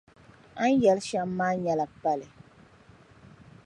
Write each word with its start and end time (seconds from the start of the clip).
A 0.61 0.63
ni 0.67 0.75
yɛli 0.83 1.01
shɛm 1.07 1.29
maa 1.37 1.53
nyɛla 1.61 1.85
pali. 2.01 2.27